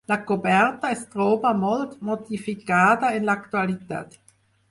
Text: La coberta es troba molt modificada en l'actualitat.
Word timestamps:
La 0.09 0.15
coberta 0.29 0.89
es 0.95 1.03
troba 1.15 1.51
molt 1.65 1.93
modificada 2.09 3.13
en 3.19 3.29
l'actualitat. 3.31 4.19